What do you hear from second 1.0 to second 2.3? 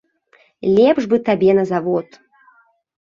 бы табе на завод.